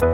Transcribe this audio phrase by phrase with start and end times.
[0.00, 0.10] Welkom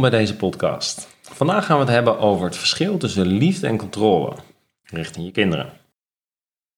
[0.00, 1.16] bij deze podcast.
[1.22, 4.36] Vandaag gaan we het hebben over het verschil tussen liefde en controle
[4.82, 5.72] richting je kinderen.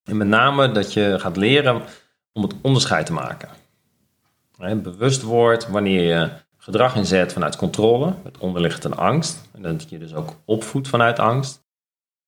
[0.04, 1.82] En met name dat je gaat leren
[2.32, 3.48] om het onderscheid te maken.
[4.82, 9.48] Bewust wordt wanneer je gedrag inzet vanuit controle, met onderliggende angst.
[9.52, 11.66] En dat je dus ook opvoedt vanuit angst.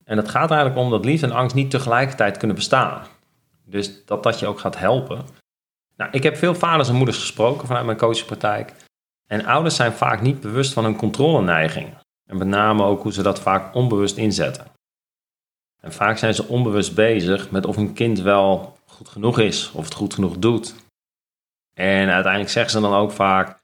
[0.04, 3.02] En het gaat eigenlijk om dat liefde en angst niet tegelijkertijd kunnen bestaan.
[3.64, 5.24] Dus dat dat je ook gaat helpen.
[5.96, 8.74] Nou, ik heb veel vaders en moeders gesproken vanuit mijn coachingpraktijk.
[9.26, 11.94] En ouders zijn vaak niet bewust van hun controleneiging.
[12.26, 14.66] En met name ook hoe ze dat vaak onbewust inzetten.
[15.80, 19.84] En vaak zijn ze onbewust bezig met of hun kind wel goed genoeg is, of
[19.84, 20.74] het goed genoeg doet.
[21.74, 23.59] En uiteindelijk zeggen ze dan ook vaak: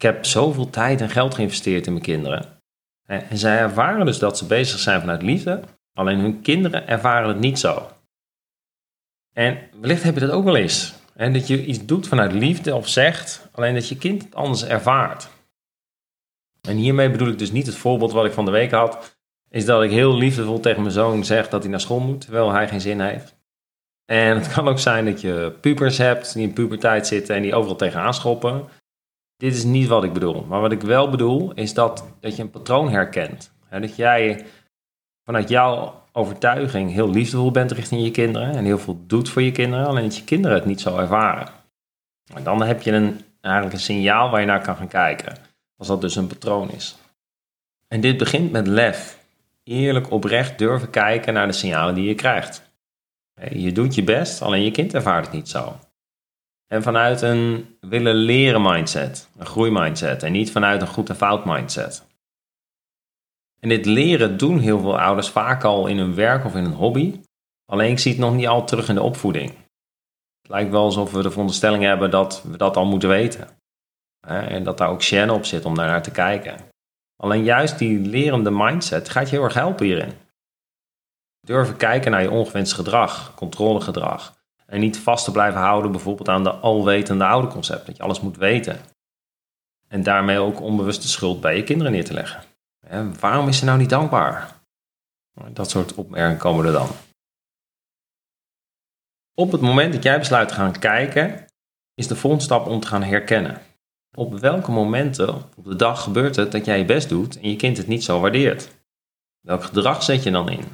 [0.00, 2.62] Ik heb zoveel tijd en geld geïnvesteerd in mijn kinderen.
[3.06, 5.60] En zij ervaren dus dat ze bezig zijn vanuit liefde,
[5.94, 7.90] alleen hun kinderen ervaren het niet zo.
[9.32, 10.94] En wellicht heb je dat ook wel eens.
[11.14, 14.64] En dat je iets doet vanuit liefde of zegt, alleen dat je kind het anders
[14.64, 15.28] ervaart.
[16.60, 19.64] En hiermee bedoel ik dus niet het voorbeeld wat ik van de week had, is
[19.64, 22.68] dat ik heel liefdevol tegen mijn zoon zeg dat hij naar school moet, terwijl hij
[22.68, 23.38] geen zin heeft.
[24.04, 27.54] En het kan ook zijn dat je pubers hebt die in puberteit zitten en die
[27.54, 28.68] overal tegenaan schoppen.
[29.40, 30.44] Dit is niet wat ik bedoel.
[30.48, 33.52] Maar wat ik wel bedoel is dat, dat je een patroon herkent.
[33.70, 34.44] dat jij
[35.24, 39.52] vanuit jouw overtuiging heel liefdevol bent richting je kinderen en heel veel doet voor je
[39.52, 41.48] kinderen, alleen dat je kinderen het niet zo ervaren.
[42.34, 45.36] En dan heb je een, eigenlijk een signaal waar je naar kan gaan kijken,
[45.76, 46.96] als dat dus een patroon is.
[47.88, 49.18] En dit begint met lef.
[49.64, 52.62] Eerlijk oprecht durven kijken naar de signalen die je krijgt.
[53.50, 55.78] Je doet je best, alleen je kind ervaart het niet zo.
[56.72, 61.44] En vanuit een willen leren mindset, een groeimindset, en niet vanuit een goed en fout
[61.44, 62.06] mindset.
[63.60, 66.72] En dit leren doen heel veel ouders vaak al in hun werk of in een
[66.72, 67.20] hobby.
[67.64, 69.48] Alleen ik zie het nog niet al terug in de opvoeding.
[70.40, 73.48] Het lijkt wel alsof we de veronderstelling hebben dat we dat al moeten weten.
[74.26, 76.56] En dat daar ook Shannon op zit om daar naar te kijken.
[77.16, 80.12] Alleen juist die lerende mindset gaat je heel erg helpen hierin.
[81.40, 84.38] Durven kijken naar je ongewenst gedrag, controlegedrag.
[84.70, 87.86] En niet vast te blijven houden bijvoorbeeld aan de alwetende oude concept.
[87.86, 88.80] Dat je alles moet weten.
[89.88, 92.42] En daarmee ook onbewuste schuld bij je kinderen neer te leggen.
[92.86, 94.60] En waarom is ze nou niet dankbaar?
[95.52, 96.88] Dat soort opmerkingen komen er dan.
[99.34, 101.46] Op het moment dat jij besluit te gaan kijken,
[101.94, 103.62] is de volgende stap om te gaan herkennen.
[104.16, 107.56] Op welke momenten op de dag gebeurt het dat jij je best doet en je
[107.56, 108.70] kind het niet zo waardeert?
[109.40, 110.64] Welk gedrag zet je dan in?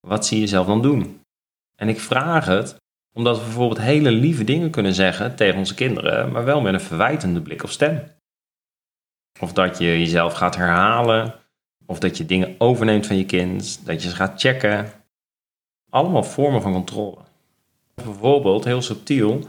[0.00, 1.20] Wat zie je zelf dan doen?
[1.76, 2.78] En ik vraag het
[3.12, 6.80] omdat we bijvoorbeeld hele lieve dingen kunnen zeggen tegen onze kinderen, maar wel met een
[6.80, 8.02] verwijtende blik of stem.
[9.40, 11.34] Of dat je jezelf gaat herhalen.
[11.86, 13.86] Of dat je dingen overneemt van je kind.
[13.86, 14.92] Dat je ze gaat checken.
[15.90, 17.18] Allemaal vormen van controle.
[17.94, 19.48] Bijvoorbeeld, heel subtiel,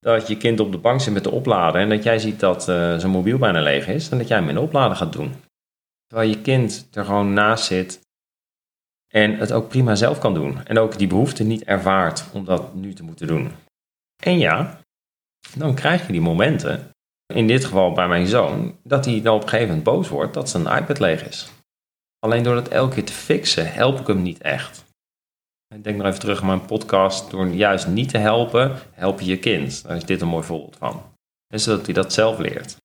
[0.00, 2.60] dat je kind op de bank zit met de oplader en dat jij ziet dat
[2.60, 5.34] uh, zijn mobiel bijna leeg is en dat jij hem in de oplader gaat doen.
[6.06, 8.00] Terwijl je kind er gewoon naast zit
[9.14, 10.66] en het ook prima zelf kan doen.
[10.66, 13.52] En ook die behoefte niet ervaart om dat nu te moeten doen.
[14.22, 14.80] En ja,
[15.54, 16.90] dan krijg je die momenten
[17.34, 20.34] in dit geval bij mijn zoon, dat hij dan op een gegeven moment boos wordt
[20.34, 21.50] dat zijn iPad leeg is.
[22.18, 24.84] Alleen door dat elke keer te fixen, help ik hem niet echt.
[25.74, 27.30] Ik denk nog even terug aan mijn podcast.
[27.30, 29.82] Door juist niet te helpen, help je je kind.
[29.82, 31.02] Daar is dit een mooi voorbeeld van.
[31.46, 32.76] Zodat hij dat zelf leert.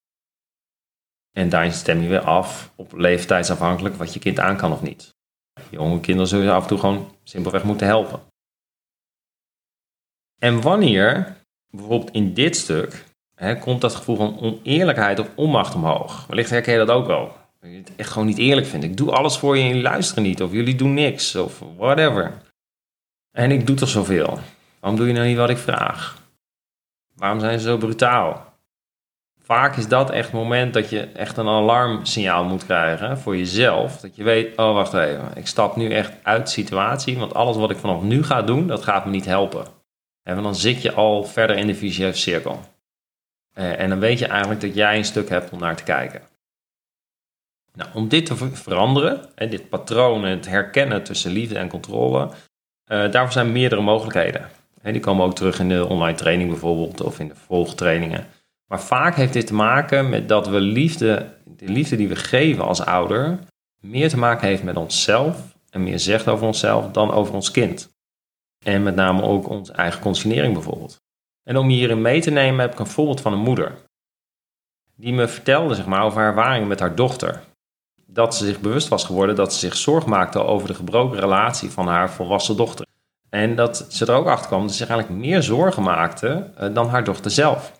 [1.30, 5.15] En daarin stem je weer af op leeftijdsafhankelijk wat je kind aan kan of niet.
[5.70, 8.20] Jonge kinderen zullen je af en toe gewoon simpelweg moeten helpen.
[10.38, 11.36] En wanneer,
[11.70, 13.04] bijvoorbeeld in dit stuk,
[13.60, 16.26] komt dat gevoel van oneerlijkheid of onmacht omhoog.
[16.26, 17.36] Wellicht herken je dat ook wel.
[17.60, 18.84] Dat je het echt gewoon niet eerlijk vindt.
[18.84, 20.42] Ik doe alles voor je en jullie luisteren niet.
[20.42, 21.34] Of jullie doen niks.
[21.34, 22.42] Of whatever.
[23.30, 24.38] En ik doe toch zoveel.
[24.80, 26.22] Waarom doe je nou niet wat ik vraag?
[27.14, 28.55] Waarom zijn ze zo brutaal?
[29.46, 34.00] Vaak is dat echt het moment dat je echt een alarmsignaal moet krijgen voor jezelf.
[34.00, 37.18] Dat je weet, oh wacht even, ik stap nu echt uit de situatie.
[37.18, 39.66] Want alles wat ik vanaf nu ga doen, dat gaat me niet helpen.
[40.22, 42.60] En dan zit je al verder in de vicieuze cirkel.
[43.52, 46.22] Eh, en dan weet je eigenlijk dat jij een stuk hebt om naar te kijken.
[47.74, 53.32] Nou, om dit te veranderen, dit patroon, het herkennen tussen liefde en controle, uh, daarvoor
[53.32, 54.48] zijn meerdere mogelijkheden.
[54.82, 58.26] Die komen ook terug in de online training bijvoorbeeld of in de volgtrainingen.
[58.66, 62.64] Maar vaak heeft dit te maken met dat we liefde, de liefde die we geven
[62.64, 63.38] als ouder,
[63.80, 67.94] meer te maken heeft met onszelf en meer zegt over onszelf dan over ons kind.
[68.64, 71.04] En met name ook onze eigen conditionering bijvoorbeeld.
[71.42, 73.84] En om hierin mee te nemen heb ik een voorbeeld van een moeder.
[74.98, 77.42] die me vertelde zeg maar, over haar ervaringen met haar dochter.
[78.06, 81.70] Dat ze zich bewust was geworden dat ze zich zorg maakte over de gebroken relatie
[81.70, 82.86] van haar volwassen dochter.
[83.28, 86.74] En dat ze er ook achter kwam dat ze zich eigenlijk meer zorgen maakte eh,
[86.74, 87.72] dan haar dochter zelf.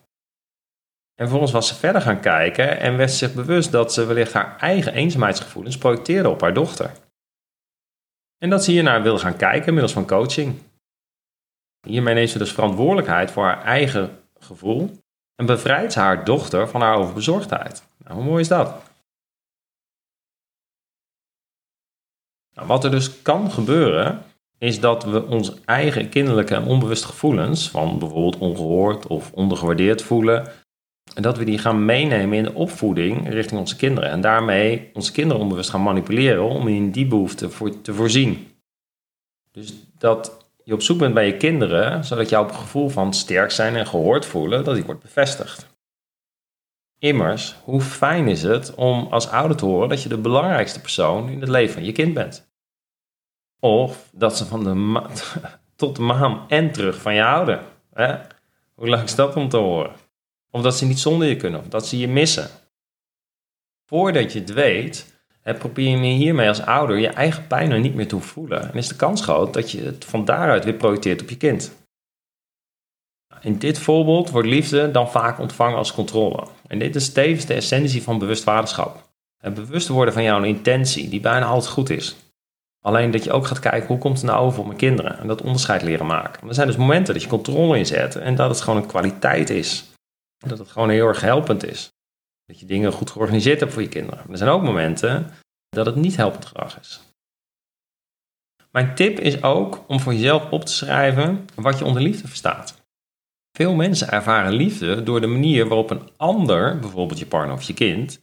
[1.16, 4.58] En vervolgens was ze verder gaan kijken en werd zich bewust dat ze wellicht haar
[4.58, 6.90] eigen eenzaamheidsgevoelens projecteerde op haar dochter.
[8.38, 10.62] En dat ze hiernaar wil gaan kijken middels van coaching.
[11.86, 14.98] Hiermee neemt ze dus verantwoordelijkheid voor haar eigen gevoel
[15.34, 17.82] en bevrijdt haar dochter van haar overbezorgdheid.
[17.96, 18.82] Nou, hoe mooi is dat?
[22.54, 24.22] Nou, wat er dus kan gebeuren,
[24.58, 30.52] is dat we onze eigen kinderlijke en onbewuste gevoelens, van bijvoorbeeld ongehoord of ondergewaardeerd voelen,
[31.16, 34.10] en dat we die gaan meenemen in de opvoeding richting onze kinderen.
[34.10, 38.48] En daarmee onze kinderen onbewust gaan manipuleren om in die behoefte voor, te voorzien.
[39.52, 43.76] Dus dat je op zoek bent bij je kinderen, zodat jouw gevoel van sterk zijn
[43.76, 45.66] en gehoord voelen, dat die wordt bevestigd.
[46.98, 51.28] Immers, hoe fijn is het om als ouder te horen dat je de belangrijkste persoon
[51.28, 52.50] in het leven van je kind bent?
[53.60, 55.02] Of dat ze van de
[55.76, 57.60] tot de maan en terug van je houden.
[57.92, 58.16] Hè?
[58.74, 60.05] Hoe leuk is dat om te horen?
[60.50, 62.50] Of dat ze niet zonder je kunnen, of dat ze je missen.
[63.86, 68.08] Voordat je het weet, probeer je hiermee als ouder je eigen pijn er niet meer
[68.08, 68.72] te voelen.
[68.72, 71.72] En is de kans groot dat je het van daaruit weer projecteert op je kind.
[73.40, 76.46] In dit voorbeeld wordt liefde dan vaak ontvangen als controle.
[76.66, 78.44] En dit is tevens de essentie van bewust.
[79.36, 82.16] Het bewust worden van jouw intentie, die bijna altijd goed is.
[82.80, 85.18] Alleen dat je ook gaat kijken hoe komt het nou over op mijn kinderen.
[85.18, 86.48] En dat onderscheid leren maken.
[86.48, 89.84] er zijn dus momenten dat je controle inzet en dat het gewoon een kwaliteit is.
[90.36, 91.92] Dat het gewoon heel erg helpend is.
[92.44, 94.18] Dat je dingen goed georganiseerd hebt voor je kinderen.
[94.18, 95.32] Maar er zijn ook momenten
[95.68, 97.00] dat het niet helpend gedrag is.
[98.70, 102.84] Mijn tip is ook om voor jezelf op te schrijven wat je onder liefde verstaat.
[103.52, 107.74] Veel mensen ervaren liefde door de manier waarop een ander, bijvoorbeeld je partner of je
[107.74, 108.20] kind,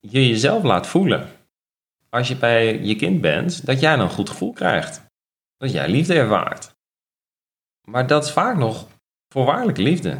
[0.00, 1.28] je jezelf laat voelen.
[2.08, 5.04] Als je bij je kind bent, dat jij een goed gevoel krijgt.
[5.56, 6.74] Dat jij liefde ervaart.
[7.88, 8.86] Maar dat is vaak nog
[9.28, 10.18] voorwaardelijke liefde.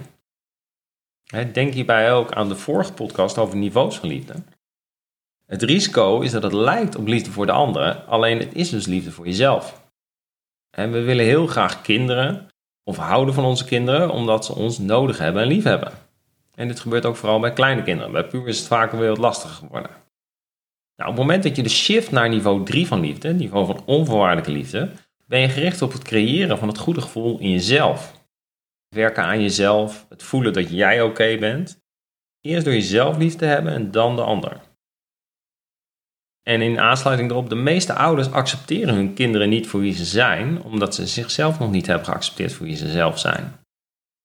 [1.31, 4.35] Denk hierbij ook aan de vorige podcast over niveaus van liefde.
[5.47, 8.87] Het risico is dat het lijkt op liefde voor de ander, alleen het is dus
[8.87, 9.89] liefde voor jezelf.
[10.71, 12.49] En we willen heel graag kinderen
[12.85, 15.93] of houden van onze kinderen omdat ze ons nodig hebben en lief hebben.
[16.55, 18.13] En dit gebeurt ook vooral bij kleine kinderen.
[18.13, 19.91] Bij puur is het vaak weer wat lastiger geworden.
[20.97, 23.83] Nou, op het moment dat je de shift naar niveau 3 van liefde, niveau van
[23.85, 24.91] onvoorwaardelijke liefde,
[25.27, 28.20] ben je gericht op het creëren van het goede gevoel in jezelf.
[28.95, 31.81] Werken aan jezelf, het voelen dat jij oké bent.
[32.41, 34.61] Eerst door jezelf lief te hebben en dan de ander.
[36.43, 40.63] En in aansluiting erop, de meeste ouders accepteren hun kinderen niet voor wie ze zijn,
[40.63, 43.53] omdat ze zichzelf nog niet hebben geaccepteerd voor wie ze zelf zijn.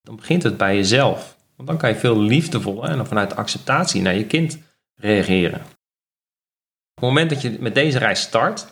[0.02, 1.38] Dan begint het bij jezelf.
[1.56, 4.60] Want dan kan je veel liefdevoller en vanuit acceptatie naar je kind
[4.96, 5.60] reageren.
[5.60, 8.68] Op het moment dat je met deze reis start,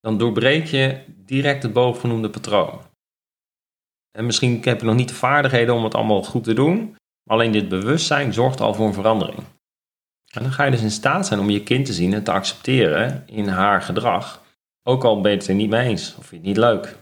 [0.00, 2.80] dan doorbreek je direct het bovengenoemde patroon.
[4.12, 7.52] En misschien heb je nog niet de vaardigheden om het allemaal goed te doen, alleen
[7.52, 9.42] dit bewustzijn zorgt al voor een verandering.
[10.32, 12.32] En dan ga je dus in staat zijn om je kind te zien en te
[12.32, 14.42] accepteren in haar gedrag.
[14.82, 16.96] Ook al ben je het er niet mee eens of vind je het niet leuk.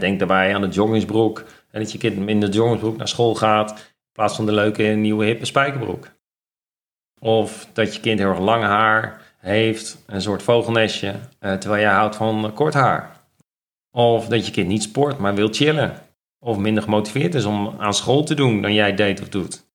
[0.00, 1.38] Denk daarbij aan de joggingsbroek
[1.70, 4.82] en dat je kind in de joggingsbroek naar school gaat in plaats van de leuke
[4.82, 6.08] nieuwe hippe spijkerbroek.
[7.20, 11.92] Of dat je kind heel erg lang haar heeft, een soort vogelnestje, eh, terwijl jij
[11.92, 13.16] houdt van kort haar.
[13.90, 16.02] Of dat je kind niet sport, maar wil chillen.
[16.44, 19.66] Of minder gemotiveerd is om aan school te doen dan jij deed of doet.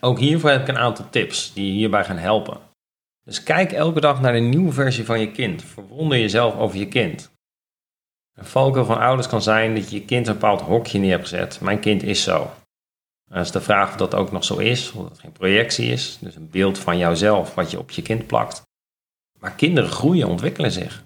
[0.00, 2.60] Ook hiervoor heb ik een aantal tips die je hierbij gaan helpen.
[3.24, 5.62] Dus kijk elke dag naar de nieuwe versie van je kind.
[5.62, 7.32] Verwonder jezelf over je kind.
[8.34, 11.28] Een valkuil van ouders kan zijn dat je je kind een bepaald hokje neer hebt
[11.28, 11.60] gezet.
[11.60, 12.50] Mijn kind is zo.
[13.24, 16.18] Dat is de vraag of dat ook nog zo is, of dat geen projectie is.
[16.20, 18.62] Dus een beeld van jouzelf wat je op je kind plakt.
[19.38, 21.02] Maar kinderen groeien, ontwikkelen zich.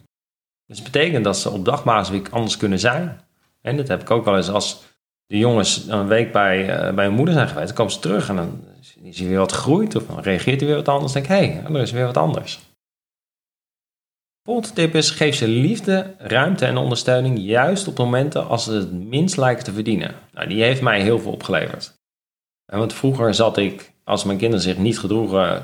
[0.67, 3.28] Dus het betekent dat ze op dagbasis weer anders kunnen zijn.
[3.61, 4.83] En dat heb ik ook wel eens als
[5.27, 7.67] de jongens een week bij, uh, bij hun moeder zijn geweest.
[7.67, 8.65] Dan komen ze terug en dan
[9.03, 11.13] is hij weer wat gegroeid of dan reageert hij weer wat anders.
[11.13, 12.61] Dan denk ik, hé, hey, er is weer wat anders.
[14.43, 18.93] Volgende tip is, geef ze liefde, ruimte en ondersteuning juist op momenten als ze het
[18.93, 20.15] minst lijken te verdienen.
[20.33, 21.95] Nou, die heeft mij heel veel opgeleverd.
[22.65, 25.63] Want vroeger zat ik, als mijn kinderen zich niet gedroegen,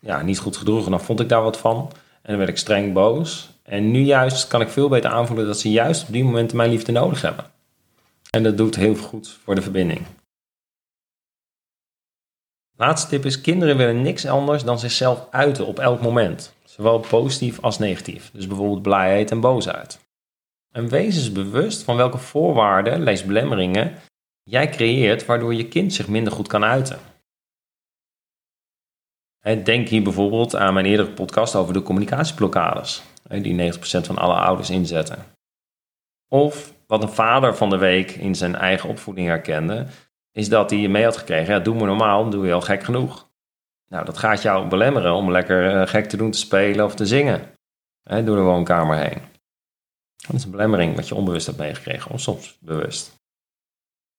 [0.00, 1.90] ja, niet goed gedroegen, dan vond ik daar wat van.
[2.22, 3.50] En dan werd ik streng boos.
[3.70, 6.70] En nu juist kan ik veel beter aanvoelen dat ze juist op die momenten mijn
[6.70, 7.44] liefde nodig hebben.
[8.30, 10.00] En dat doet heel goed voor de verbinding.
[12.76, 17.60] Laatste tip is: kinderen willen niks anders dan zichzelf uiten op elk moment, zowel positief
[17.60, 18.30] als negatief.
[18.32, 20.00] Dus bijvoorbeeld blijheid en boosheid.
[20.72, 23.94] En wees eens bewust van welke voorwaarden, lees belemmeringen,
[24.42, 26.98] jij creëert waardoor je kind zich minder goed kan uiten.
[29.64, 34.70] Denk hier bijvoorbeeld aan mijn eerdere podcast over de communicatieblokkades, die 90% van alle ouders
[34.70, 35.24] inzetten.
[36.28, 39.86] Of wat een vader van de week in zijn eigen opvoeding herkende,
[40.32, 42.82] is dat hij mee had gekregen, ja, doe me normaal, dan doe je al gek
[42.82, 43.28] genoeg.
[43.88, 47.06] Nou, dat gaat jou belemmeren om lekker eh, gek te doen, te spelen of te
[47.06, 47.40] zingen
[48.02, 49.22] hè, door de woonkamer heen.
[50.16, 53.18] Dat is een belemmering wat je onbewust hebt meegekregen, of soms bewust.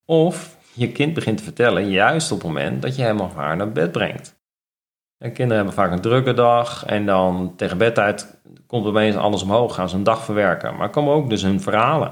[0.05, 3.55] Of je kind begint te vertellen, juist op het moment dat je hem of haar
[3.55, 4.39] naar bed brengt.
[5.17, 9.75] En kinderen hebben vaak een drukke dag en dan tegen bedtijd komt opeens alles omhoog,
[9.75, 10.75] gaan ze een dag verwerken.
[10.75, 12.09] Maar komen ook dus hun verhalen.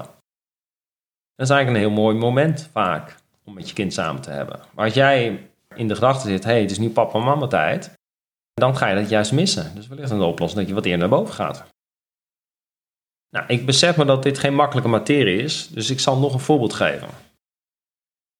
[1.34, 4.60] Dat is eigenlijk een heel mooi moment vaak om met je kind samen te hebben.
[4.74, 7.46] Maar als jij in de gedachte zit, hé, hey, het is nu papa en mama
[7.46, 7.98] tijd,
[8.54, 9.74] dan ga je dat juist missen.
[9.74, 11.64] Dus wellicht een oplossing dat je wat eerder naar boven gaat.
[13.30, 16.40] Nou, ik besef me dat dit geen makkelijke materie is, dus ik zal nog een
[16.40, 17.08] voorbeeld geven.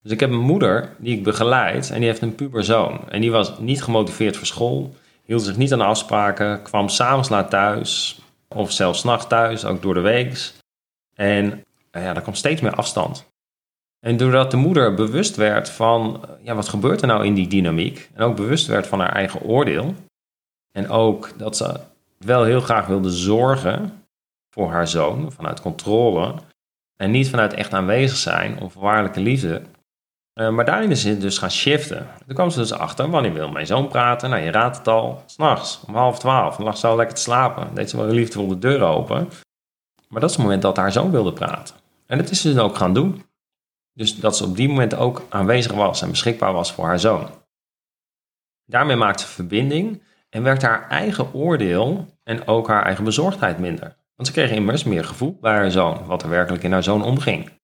[0.03, 3.11] Dus ik heb een moeder die ik begeleid en die heeft een puberzoon.
[3.11, 4.95] En die was niet gemotiveerd voor school,
[5.31, 10.01] hield zich niet aan afspraken, kwam s'avonds thuis, of zelfs nacht thuis, ook door de
[10.01, 10.53] week.
[11.15, 11.47] En
[11.93, 13.29] nou ja, er kwam steeds meer afstand.
[14.01, 18.11] En doordat de moeder bewust werd van, ja, wat gebeurt er nou in die dynamiek?
[18.15, 19.95] En ook bewust werd van haar eigen oordeel.
[20.73, 21.81] En ook dat ze
[22.19, 24.05] wel heel graag wilde zorgen
[24.51, 26.35] voor haar zoon, vanuit controle.
[26.97, 29.63] En niet vanuit echt aanwezig zijn, onvoorwaardelijke liefde.
[30.41, 32.09] Uh, maar daarin is het dus gaan shiften.
[32.27, 34.31] Toen kwam ze dus achter, wanneer wil mijn zoon praten?
[34.31, 36.57] Nou, je raadt het al, s'nachts, om half twaalf.
[36.57, 37.75] Dan lag ze al lekker te slapen.
[37.75, 39.29] Deed ze wel liefdevol de deur open.
[40.09, 41.75] Maar dat is het moment dat haar zoon wilde praten.
[42.07, 43.25] En dat is ze dus ook gaan doen.
[43.93, 47.29] Dus dat ze op die moment ook aanwezig was en beschikbaar was voor haar zoon.
[48.65, 53.97] Daarmee maakte ze verbinding en werd haar eigen oordeel en ook haar eigen bezorgdheid minder.
[54.17, 57.05] Want ze kreeg immers meer gevoel bij haar zoon, wat er werkelijk in haar zoon
[57.05, 57.60] omging.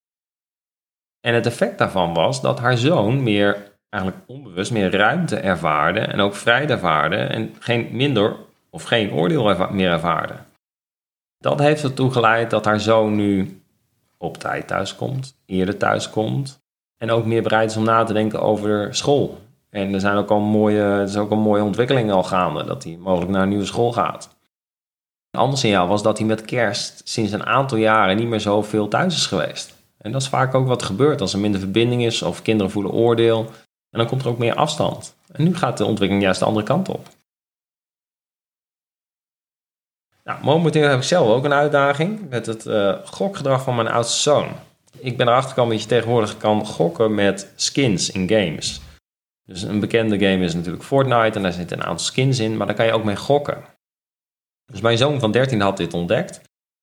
[1.26, 6.21] En het effect daarvan was dat haar zoon meer, eigenlijk onbewust, meer ruimte ervaarde en
[6.21, 8.37] ook vrijheid ervaarde en geen minder
[8.71, 10.35] of geen oordeel meer ervaarde.
[11.38, 13.61] Dat heeft ertoe geleid dat haar zoon nu
[14.18, 16.59] op tijd thuiskomt, eerder thuiskomt
[16.97, 19.38] en ook meer bereid is om na te denken over school.
[19.71, 22.85] En er, zijn ook al mooie, er is ook een mooie ontwikkeling al gaande, dat
[22.85, 24.37] hij mogelijk naar een nieuwe school gaat.
[25.30, 28.88] Een ander signaal was dat hij met kerst sinds een aantal jaren niet meer zoveel
[28.88, 29.75] thuis is geweest.
[30.07, 32.93] En dat is vaak ook wat gebeurt als er minder verbinding is of kinderen voelen
[32.93, 33.39] oordeel.
[33.91, 35.17] En dan komt er ook meer afstand.
[35.33, 37.09] En nu gaat de ontwikkeling juist de andere kant op.
[40.25, 44.23] Nou, momenteel heb ik zelf ook een uitdaging met het uh, gokgedrag van mijn oudste
[44.23, 44.49] zoon.
[44.99, 48.81] Ik ben erachter gekomen dat je tegenwoordig kan gokken met skins in games.
[49.45, 52.67] Dus een bekende game is natuurlijk Fortnite en daar zitten een aantal skins in, maar
[52.67, 53.65] daar kan je ook mee gokken.
[54.73, 56.41] Dus mijn zoon van 13 had dit ontdekt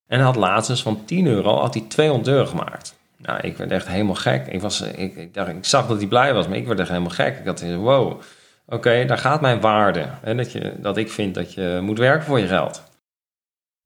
[0.08, 3.02] en had laatst van 10 euro had hij 200 euro gemaakt.
[3.24, 4.48] Nou, ik werd echt helemaal gek.
[4.48, 7.10] Ik, was, ik, ik, dacht, zag dat hij blij was, maar ik werd echt helemaal
[7.10, 7.38] gek.
[7.38, 8.22] Ik had wow,
[8.66, 10.06] oké, daar gaat mijn waarde.
[10.22, 12.84] Hè, dat, je, dat ik vind dat je moet werken voor je geld.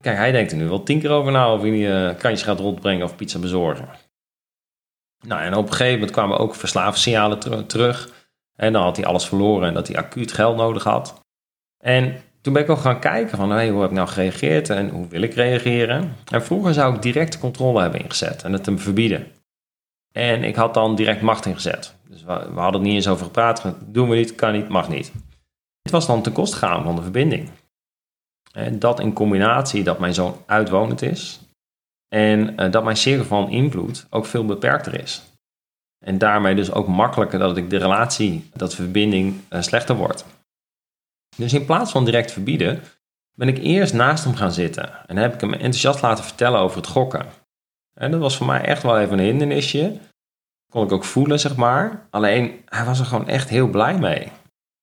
[0.02, 2.58] Kijk, hij denkt er nu wel tien keer over na of hij uh, kantjes gaat
[2.58, 3.88] rondbrengen of pizza bezorgen.
[5.26, 6.54] Nou, en op een gegeven moment kwamen ook
[6.92, 8.08] signalen ter terug.
[8.54, 11.20] En dan had hij alles verloren en dat hij acuut geld nodig had.
[11.78, 14.88] En toen ben ik ook gaan kijken van, hey, hoe heb ik nou gereageerd en
[14.88, 16.16] hoe wil ik reageren?
[16.32, 19.26] En vroeger zou ik direct controle hebben ingezet en het hem verbieden.
[20.12, 21.94] En ik had dan direct macht ingezet.
[22.08, 23.74] Dus we, hadden het niet eens over gepraat.
[23.86, 25.12] Doen we niet, kan niet, mag niet.
[25.82, 27.48] Het was dan ten koste gaan van de verbinding.
[28.72, 31.40] Dat in combinatie dat mijn zoon uitwonend is
[32.08, 35.22] en eh, dat mijn cirkel van invloed ook veel beperkter is.
[36.04, 40.24] En daarmee dus ook makkelijker dat ik de relatie, dat de verbinding eh, slechter wordt.
[41.38, 42.82] Dus in plaats van direct verbieden,
[43.34, 46.76] ben ik eerst naast hem gaan zitten en heb ik hem enthousiast laten vertellen over
[46.76, 47.26] het gokken.
[47.94, 49.98] En dat was voor mij echt wel even een hindernisje.
[50.72, 52.06] Kon ik ook voelen, zeg maar.
[52.10, 54.24] Alleen, hij was er gewoon echt heel blij mee.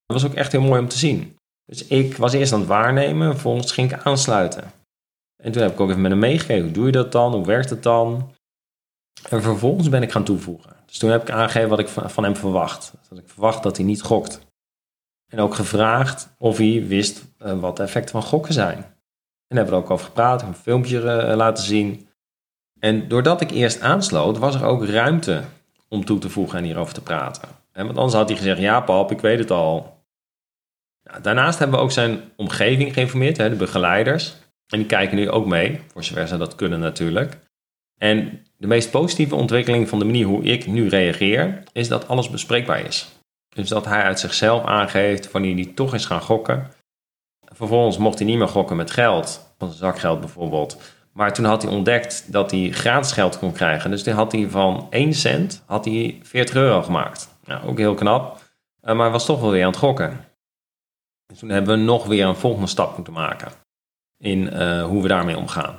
[0.06, 1.36] Dat was ook echt heel mooi om te zien.
[1.64, 4.72] Dus ik was eerst aan het waarnemen, vervolgens ging ik aansluiten.
[5.42, 6.64] En toen heb ik ook even met hem meegegeven.
[6.64, 7.32] Hoe doe je dat dan?
[7.32, 8.34] Hoe werkt het dan?
[9.28, 10.76] En vervolgens ben ik gaan toevoegen.
[10.86, 12.92] Dus toen heb ik aangegeven wat ik van hem verwacht.
[13.08, 14.45] Dat ik verwacht dat hij niet gokt.
[15.28, 18.76] En ook gevraagd of hij wist uh, wat de effecten van gokken zijn.
[19.48, 22.08] En hebben we er ook over gepraat, een filmpje uh, laten zien.
[22.78, 25.42] En doordat ik eerst aansloot, was er ook ruimte
[25.88, 27.48] om toe te voegen en hierover te praten.
[27.72, 30.04] En want anders had hij gezegd, ja pap, ik weet het al.
[31.02, 34.34] Nou, daarnaast hebben we ook zijn omgeving geïnformeerd, hè, de begeleiders.
[34.66, 37.38] En die kijken nu ook mee, voor zover ze dat kunnen natuurlijk.
[37.98, 42.30] En de meest positieve ontwikkeling van de manier hoe ik nu reageer, is dat alles
[42.30, 43.08] bespreekbaar is.
[43.56, 46.70] Dus dat hij uit zichzelf aangeeft wanneer hij toch is gaan gokken.
[47.52, 50.94] Vervolgens mocht hij niet meer gokken met geld, van zijn zakgeld bijvoorbeeld.
[51.12, 53.90] Maar toen had hij ontdekt dat hij gratis geld kon krijgen.
[53.90, 57.28] Dus toen had hij van 1 cent had hij 40 euro gemaakt.
[57.44, 58.42] Nou, ook heel knap.
[58.80, 60.24] Eh, maar was toch wel weer aan het gokken.
[61.26, 63.52] Dus toen hebben we nog weer een volgende stap moeten maken
[64.18, 65.74] in eh, hoe we daarmee omgaan.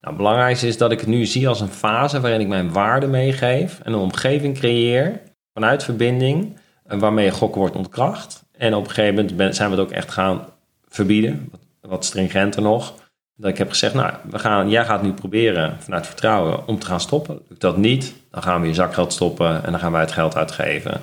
[0.00, 2.72] Nou, het belangrijkste is dat ik het nu zie als een fase waarin ik mijn
[2.72, 5.20] waarde meegeef en een omgeving creëer
[5.52, 6.60] vanuit verbinding
[6.98, 8.44] waarmee gokken wordt ontkracht.
[8.52, 10.44] En op een gegeven moment zijn we het ook echt gaan
[10.88, 12.94] verbieden, wat, stringenter nog.
[13.36, 16.86] Dat ik heb gezegd, nou, we gaan, jij gaat nu proberen vanuit vertrouwen om te
[16.86, 17.40] gaan stoppen.
[17.48, 20.36] Lukt dat niet, dan gaan we je zakgeld stoppen en dan gaan wij het geld
[20.36, 21.00] uitgeven.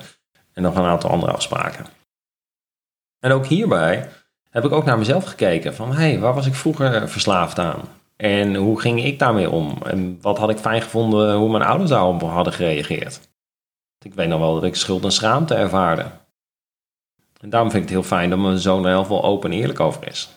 [0.52, 1.86] En nog een aantal andere afspraken.
[3.20, 4.08] En ook hierbij
[4.50, 7.80] heb ik ook naar mezelf gekeken van, hé, hey, waar was ik vroeger verslaafd aan?
[8.16, 9.78] En hoe ging ik daarmee om?
[9.84, 13.29] En wat had ik fijn gevonden hoe mijn ouders daarop hadden gereageerd?
[14.04, 16.10] Ik weet nog wel dat ik schuld en schaamte ervaarde.
[17.40, 19.58] En daarom vind ik het heel fijn dat mijn zoon er heel veel open en
[19.58, 20.30] eerlijk over is.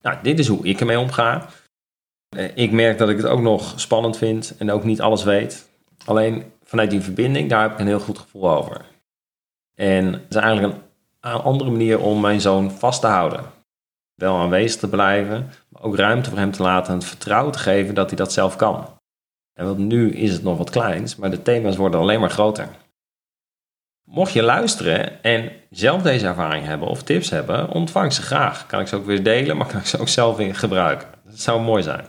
[0.00, 1.48] Nou, dit is hoe ik ermee omga.
[2.28, 5.68] Eh, ik merk dat ik het ook nog spannend vind en ook niet alles weet.
[6.04, 8.84] Alleen vanuit die verbinding, daar heb ik een heel goed gevoel over.
[9.74, 10.76] En het is eigenlijk
[11.20, 13.44] een andere manier om mijn zoon vast te houden.
[14.14, 17.58] Wel aanwezig te blijven, maar ook ruimte voor hem te laten en het vertrouwen te
[17.58, 18.99] geven dat hij dat zelf kan.
[19.60, 22.68] En want nu is het nog wat kleins, maar de thema's worden alleen maar groter.
[24.04, 28.66] Mocht je luisteren en zelf deze ervaring hebben of tips hebben, ontvang ze graag.
[28.66, 31.08] Kan ik ze ook weer delen, maar kan ik ze ook zelf weer gebruiken.
[31.24, 32.04] Dat zou mooi zijn.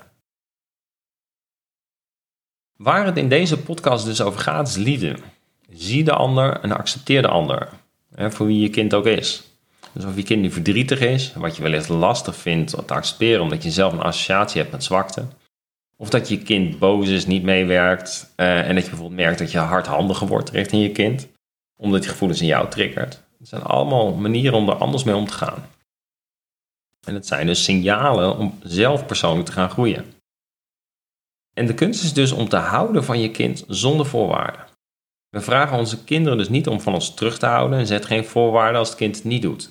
[2.76, 5.16] Waar het in deze podcast dus over gaat, is liefde.
[5.70, 7.70] Zie de ander en accepteer de ander.
[8.16, 9.44] Hè, voor wie je kind ook is.
[9.92, 13.64] Dus of je kind nu verdrietig is, wat je wellicht lastig vindt te accepteren omdat
[13.64, 15.26] je zelf een associatie hebt met zwakte.
[16.02, 19.52] Of dat je kind boos is, niet meewerkt uh, en dat je bijvoorbeeld merkt dat
[19.52, 21.28] je hardhandiger wordt richting je kind
[21.76, 23.24] omdat die gevoelens in jou triggert.
[23.40, 25.70] Het zijn allemaal manieren om er anders mee om te gaan.
[27.06, 30.14] En het zijn dus signalen om zelf persoonlijk te gaan groeien.
[31.54, 34.66] En de kunst is dus om te houden van je kind zonder voorwaarden.
[35.30, 38.26] We vragen onze kinderen dus niet om van ons terug te houden en zet geen
[38.26, 39.70] voorwaarden als het kind het niet doet.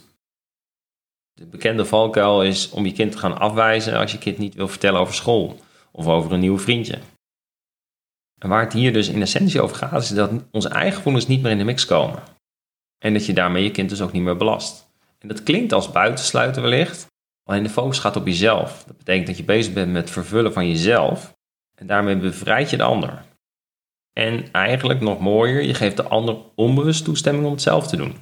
[1.33, 4.69] De bekende valkuil is om je kind te gaan afwijzen als je kind niet wil
[4.69, 5.61] vertellen over school
[5.93, 6.99] of over een nieuw vriendje.
[8.39, 11.43] En waar het hier dus in essentie over gaat, is dat onze eigen gevoelens niet
[11.43, 12.23] meer in de mix komen.
[12.99, 14.89] En dat je daarmee je kind dus ook niet meer belast.
[15.19, 17.07] En dat klinkt als buitensluiten wellicht,
[17.45, 18.85] alleen de focus gaat op jezelf.
[18.87, 21.39] Dat betekent dat je bezig bent met het vervullen van jezelf
[21.75, 23.25] en daarmee bevrijd je de ander.
[24.13, 28.17] En eigenlijk nog mooier, je geeft de ander onbewust toestemming om het zelf te doen.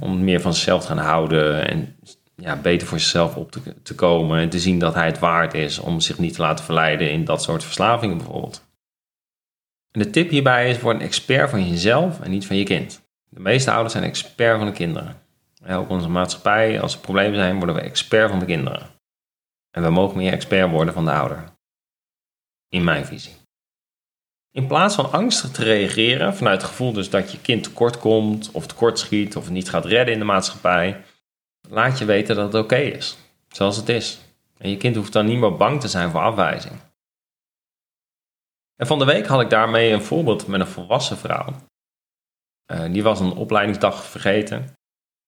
[0.00, 1.96] om meer van zichzelf te gaan houden en
[2.36, 5.78] ja, beter voor zichzelf op te, komen en te zien dat hij het waard is
[5.78, 8.64] om zich niet te laten verleiden in dat soort verslavingen bijvoorbeeld.
[9.90, 13.02] En de tip hierbij is: word een expert van jezelf en niet van je kind.
[13.28, 15.22] De meeste ouders zijn expert van de kinderen.
[15.68, 18.90] Ook onze maatschappij, als er problemen zijn, worden we expert van de kinderen.
[19.70, 21.44] En we mogen meer expert worden van de ouder.
[22.68, 23.34] In mijn visie.
[24.50, 28.50] In plaats van angstig te reageren vanuit het gevoel dus dat je kind tekort komt
[28.50, 31.04] of tekort schiet of het niet gaat redden in de maatschappij,
[31.74, 34.20] laat je weten dat het oké is, zoals het is.
[34.58, 36.74] En je kind hoeft dan niet meer bang te zijn voor afwijzing.
[38.76, 41.46] En van de week had ik daarmee een voorbeeld met een volwassen vrouw.
[42.72, 44.72] Uh, die was een opleidingsdag vergeten.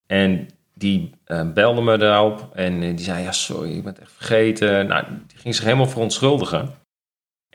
[0.07, 4.13] En die uh, belde me daarop en die zei: Ja, sorry, ik ben het echt
[4.13, 4.87] vergeten.
[4.87, 6.75] Nou, die ging zich helemaal verontschuldigen.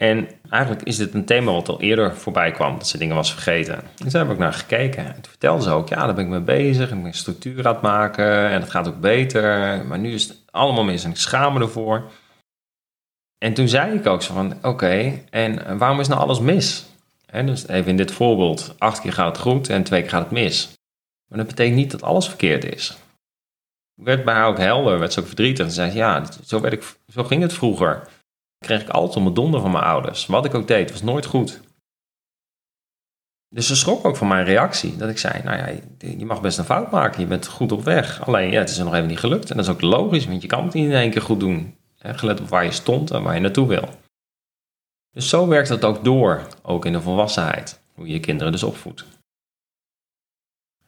[0.01, 3.33] En eigenlijk is dit een thema wat al eerder voorbij kwam, dat ze dingen was
[3.33, 3.75] vergeten.
[3.75, 5.05] En daar heb ik naar gekeken.
[5.05, 6.91] En toen vertelde ze ook, ja, daar ben ik mee bezig.
[6.91, 9.43] Ik ben structuur aan het maken en het gaat ook beter.
[9.85, 12.11] Maar nu is het allemaal mis en ik schaam me ervoor.
[13.37, 16.85] En toen zei ik ook zo van, oké, en waarom is nou alles mis?
[17.45, 20.31] dus even in dit voorbeeld, acht keer gaat het goed en twee keer gaat het
[20.31, 20.73] mis.
[21.27, 22.97] Maar dat betekent niet dat alles verkeerd is.
[23.93, 25.65] Werd bij haar ook helder, werd ze ook verdrietig.
[25.65, 28.07] En zei ja, zo, werd ik, zo ging het vroeger
[28.65, 30.25] kreeg ik altijd om het donder van mijn ouders.
[30.25, 31.61] Wat ik ook deed, was nooit goed.
[33.49, 34.97] Dus ze schrok ook van mijn reactie.
[34.97, 35.79] Dat ik zei, nou ja,
[36.17, 37.21] je mag best een fout maken.
[37.21, 38.25] Je bent goed op weg.
[38.27, 39.49] Alleen, ja, het is er nog even niet gelukt.
[39.49, 41.75] En dat is ook logisch, want je kan het niet in één keer goed doen.
[41.97, 43.89] Gelet op waar je stond en waar je naartoe wil.
[45.11, 47.81] Dus zo werkt het ook door, ook in de volwassenheid.
[47.93, 49.05] Hoe je je kinderen dus opvoedt.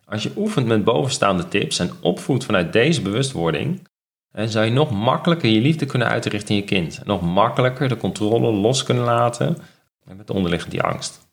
[0.05, 3.87] Als je oefent met bovenstaande tips en opvoedt vanuit deze bewustwording,
[4.33, 7.05] en zou je nog makkelijker je liefde kunnen uitrichten in je kind.
[7.05, 9.57] Nog makkelijker de controle los kunnen laten
[10.03, 11.27] met de onderliggende angst.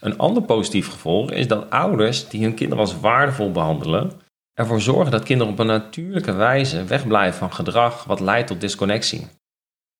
[0.00, 4.12] Een ander positief gevolg is dat ouders die hun kinderen als waardevol behandelen,
[4.54, 9.26] ervoor zorgen dat kinderen op een natuurlijke wijze wegblijven van gedrag wat leidt tot disconnectie.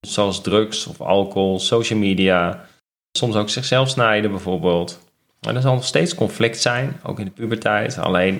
[0.00, 2.66] Zoals drugs of alcohol, social media,
[3.12, 5.00] soms ook zichzelf snijden bijvoorbeeld.
[5.40, 8.34] En er zal nog steeds conflict zijn, ook in de puberteit, alleen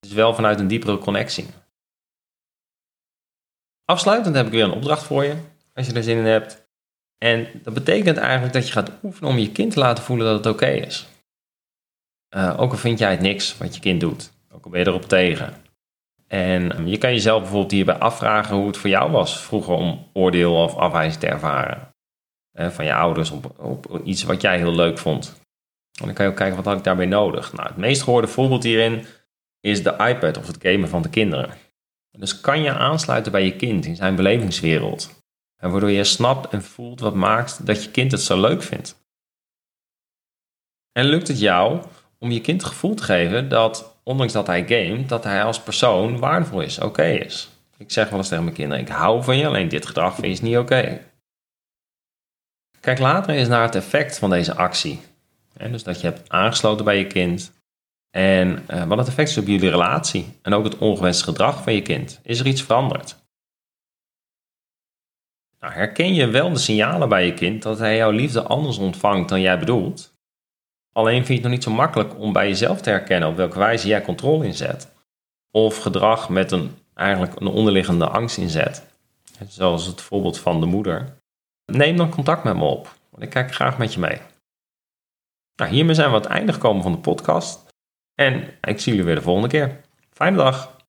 [0.00, 1.46] het is wel vanuit een diepere connectie.
[3.90, 5.34] Afsluitend heb ik weer een opdracht voor je,
[5.74, 6.68] als je er zin in hebt.
[7.18, 10.44] En dat betekent eigenlijk dat je gaat oefenen om je kind te laten voelen dat
[10.44, 11.06] het oké is.
[12.36, 14.32] Uh, ook al vind jij het niks wat je kind doet.
[14.52, 15.54] Ook al ben je erop tegen.
[16.26, 20.06] En um, je kan jezelf bijvoorbeeld hierbij afvragen hoe het voor jou was vroeger om
[20.12, 21.94] oordeel of afwijzing te ervaren.
[22.52, 25.40] Uh, van je ouders op, op, iets wat jij heel leuk vond.
[26.00, 27.52] En dan kan je ook kijken wat had ik daarbij nodig.
[27.52, 29.06] Nou, het meest gehoorde voorbeeld hierin
[29.60, 31.68] is de iPad of het gamen van de kinderen.
[32.12, 35.22] Dus kan je aansluiten bij je kind in zijn belevingswereld.
[35.56, 38.98] En waardoor je snapt en voelt wat maakt dat je kind het zo leuk vindt.
[40.92, 41.82] En lukt het jou
[42.18, 45.60] om je kind het gevoel te geven dat, ondanks dat hij gamet, dat hij als
[45.60, 47.48] persoon waardevol is, oké is.
[47.76, 50.38] Ik zeg wel eens tegen mijn kinderen, ik hou van je, alleen dit gedrag vind
[50.38, 51.00] je niet oké.
[52.80, 55.00] Kijk later eens naar het effect van deze actie.
[55.70, 57.52] dus dat je hebt aangesloten bij je kind.
[58.10, 60.38] En uh, wat het effect is op jullie relatie.
[60.42, 62.20] En ook het ongewenste gedrag van je kind.
[62.22, 63.16] Is er iets veranderd?
[65.60, 69.28] Nou, herken je wel de signalen bij je kind dat hij jouw liefde anders ontvangt
[69.28, 70.12] dan jij bedoelt?
[70.92, 73.58] Alleen vind je het nog niet zo makkelijk om bij jezelf te herkennen op welke
[73.58, 74.92] wijze jij controle inzet.
[75.50, 78.86] Of gedrag met een, eigenlijk een onderliggende angst inzet.
[79.48, 81.16] Zoals het voorbeeld van de moeder.
[81.64, 84.20] Neem dan contact met me op, want ik kijk graag met je mee.
[85.56, 87.69] Nou, hiermee zijn we aan het einde gekomen van de podcast.
[88.20, 89.80] En ik zie jullie weer de volgende keer.
[90.12, 90.79] Fijne dag!